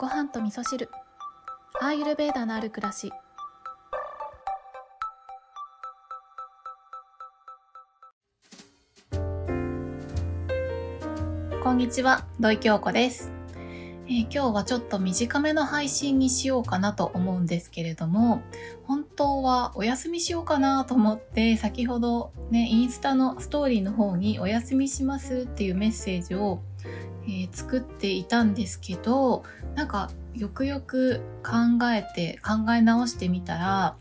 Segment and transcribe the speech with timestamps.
[0.00, 0.88] ご飯と味噌汁。
[1.78, 3.12] アーユルベーダのある暮らし。
[11.62, 13.30] こんにちは土井京子です、
[14.06, 18.40] えー今日はちょっと短めの配信にしようかなと思うんですけれども
[18.84, 26.62] 本当はお休みしようかなと思って先ほどねインスタのストーリーの方にお休みしますっていうメッセージを
[27.30, 29.44] えー作っていたんですけど
[29.76, 33.96] なんかよくよく考えて考え直してみたら、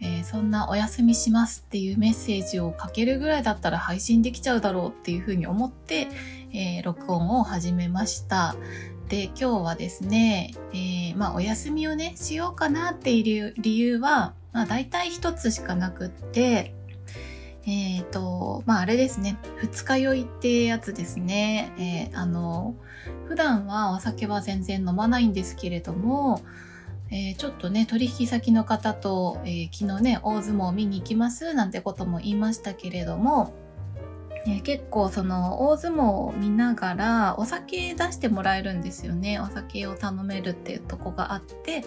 [0.00, 6.08] えーそんなお休みしますっていうメッセージをかけるぐらいだったら配信できちゃうだろうっていうふうに思って、
[6.52, 8.56] えー録音を始めました。
[9.08, 16.74] で今日はですね、えーまあお休みをねしようかなっていう理由は、まあ、大体一つしかなくって
[17.66, 22.10] えっ、と、まああれですね、二日酔いってやつですね。
[22.12, 22.74] えーあの、
[23.26, 26.42] 普段はお酒は全然飲まないんですけれども、
[27.10, 33.54] えーちょっとね、取引先の方と、え昨日ね、大相撲を見に行きますなんてことも言いましたけれども、
[34.46, 39.40] え結構その大相撲を見ながらお酒出してもらえるんですよね。
[39.40, 41.82] お酒を頼めるっていうとこがあって、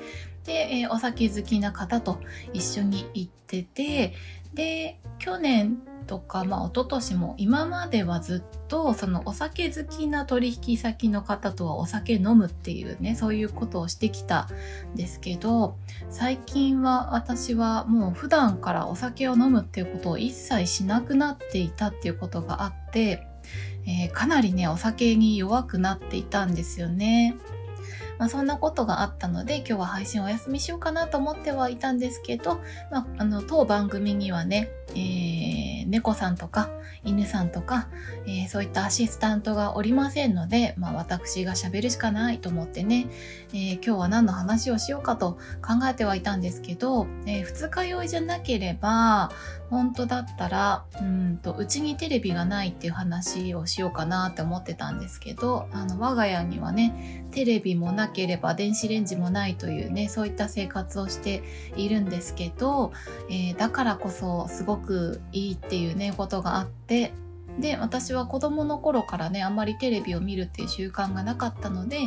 [0.48, 2.20] で、えーお酒好きな方と
[2.54, 4.14] 一緒に行ってて、
[4.54, 14.48] で去年とか、まあ、一昨年も今まではずっとそのお酒好きな取引先の方とはお酒飲むっていうねそういうことをしてきた
[14.94, 15.78] んですけど
[16.10, 23.28] 最近は私はもう普段からお酒を飲むっていうことを一切しなくなっていたっていうことがあって、
[23.86, 27.36] えーかなりねお酒に弱くなっていたんですよね。
[28.18, 32.60] まあ、そんなことがあったので今日は配信お休みしようかなと思ってはいたんですけど、
[32.92, 36.70] まあ、あの当番組にはね、えー猫さんとか
[37.06, 37.88] 犬さんとか、
[38.26, 43.08] えーそういったアシスタントがおりませんので、まあ、私が喋るしかないと思ってね、
[43.54, 49.32] えー今日は何の話をしようかと考えてはいたんですけど、え二日酔いじゃなければ
[49.70, 61.44] 本当だったらうんとうちにテレビがないっていう話をしようかなって思ってたんですけどあの我が家にはねテレビもなければ電子レンジもないというねそういった生活をして
[61.76, 62.94] いるんですけど、
[63.30, 67.14] えだからこそすごくくいいっていうねことがあって
[67.60, 71.98] で私は子供の頃からねあんまりテレビを見るっていう習慣がなかったので、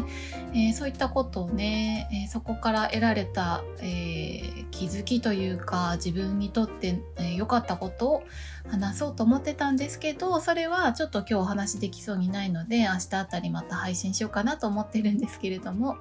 [0.54, 8.22] えーそういったことをね、えーそこから得られた、えー気づきというか自分にとってえー、かったことを
[8.70, 15.98] 話そうと思ってたんですけどそれはちょっと今日お話できそうにないので明日あたりまた配信しようかなと思ってるんですけれども、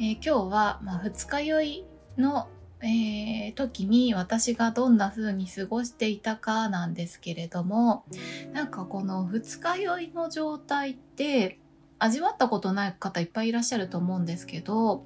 [0.00, 1.84] え今日は、ま、二日酔い
[2.18, 2.48] の
[2.82, 8.04] えー時に私がどんな風に過ごしていたかなんですけれども
[8.52, 11.58] なんかこの二日酔いの状態って
[11.98, 15.04] 味わったことない方いっぱいいらっしゃると思うんですけど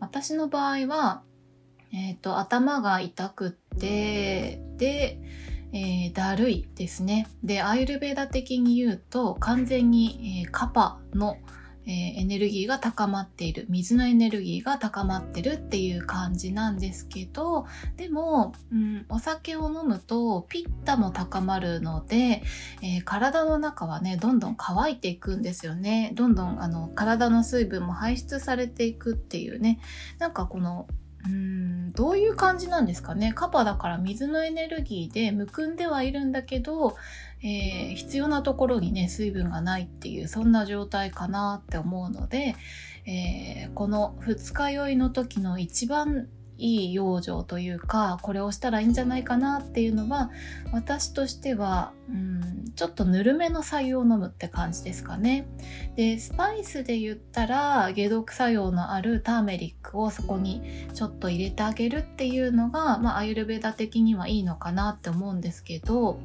[0.00, 1.22] 私の場合は、
[1.92, 5.18] えー、と頭が痛くってで、
[5.72, 7.28] えーだるいですね。
[7.42, 11.38] でアイルベーダ的に言うと完全に、えーカパの
[11.86, 13.66] えーエネルギーが高まっている。
[13.68, 17.66] 水のエネルギーが高まってるっていう感じなんですけど
[17.96, 22.42] でも、うん、お酒を飲むとピッタも高まるので、
[22.82, 26.12] えー体の中はねどんどん乾いていくんですよね。
[26.14, 29.78] どんどんあの体の水分も排出されていくっていうね。
[30.18, 30.88] なんかこの
[31.24, 33.32] うーんどういう感じなんですかね。
[33.32, 36.96] カパだから水のエネルギーでむくんではいるんだけど、
[37.42, 42.56] えー必要なところにね水分がないっていうそんな状態かなって思うので、
[43.06, 50.30] えーこの二日酔いの時の一番いい養生というかこれをしたらいいんじゃないかなっていうのは
[50.72, 55.46] 私としてはうんちょっとぬるめの白湯を飲むって感じですかね。
[55.96, 60.62] でスパイスで言ったら解毒作用のあるターメリックをそこに
[60.94, 66.18] ちょっと入れてあげるっていうのが、まあ、アユルベダ的にはいいのかなって思うんですけど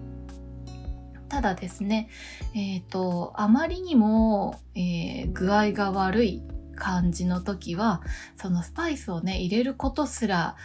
[1.32, 2.10] ただですね
[2.54, 6.44] えっ、とあまりにも、えー具合が悪い
[6.76, 8.02] 感じの時は
[8.38, 10.56] そのスパイスをね入れることすら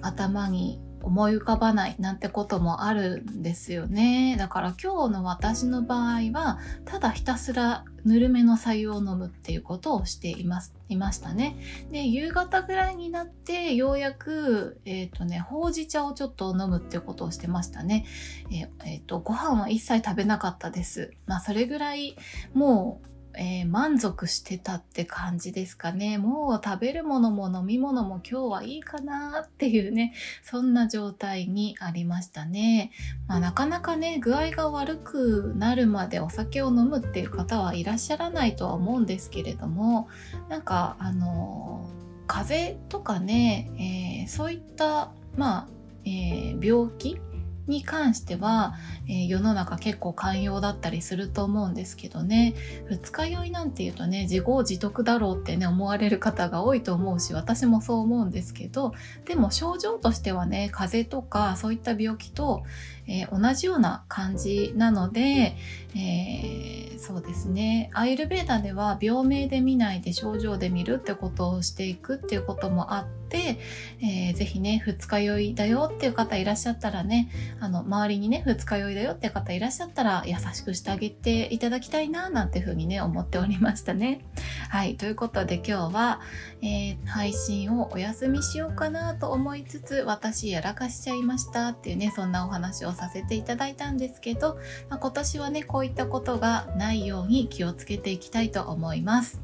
[0.00, 4.36] 頭に思い浮かばないなんてこともあるんですよね。
[4.38, 11.56] だから今日の私の場合はただひたすらぬるめの白湯を飲むっていうことをしていますいましたね。
[11.90, 18.04] で夕方ぐらいになってようやくえっ、とねほうじ茶をちょっと飲むっていうことをしてましたね。
[18.50, 21.12] えーえーとご飯は一切食べなかったです。
[21.26, 22.16] まあそれぐらい
[22.54, 26.18] もうえー、満足してたって感じですかね。
[26.18, 30.12] もう食べるものも飲み物も今日はいいかなっていうね、
[30.42, 32.90] そんな状態にありましたね。
[33.28, 40.08] まあ、なかなかね、具合が悪くなるまでお酒を飲むっていう方はいらっしゃらないとは思うんですけれども、
[40.48, 41.88] なんか、あの、
[42.26, 45.68] 風邪とかね、えー、そういった、まあ、
[46.04, 47.20] え、病気
[47.68, 48.74] に関しては、
[49.06, 52.54] えー、世の中結構寛容だったりすると思うんですけどね。
[52.88, 58.92] 二日酔いなんていうとね自業自得だろうってね思われる方が多いと思うし私もそう思うんですけど
[59.24, 62.62] でも症状としてはね風邪とかそういった病気と、
[63.06, 65.56] えー、同じような感じなので、
[65.94, 67.90] えー、そうですね。
[67.92, 77.30] アイルベーダでは病名で見ないで症状で見るってことをしていくっていうこともあって、えー、ぜひね二日酔いだよっていう方いらっしゃったらね
[77.60, 84.24] あの周りにね二日酔いだよって方いらっしゃったら優しくしてあげていただきたいななんていうふうにね思っておりましたね。
[84.70, 86.20] はいということで今日は、
[86.62, 94.58] えー、配信をお休みしようかなと思いつつ私やらかしちゃいましたっていうねそんなお話をさせていただいたんですけど、
[94.88, 99.40] まあ、今年はねこういったことがないように気をつけていきたいと思います。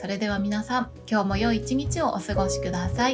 [0.00, 3.13] それでは皆さん今日も良い一日をお過ごしください。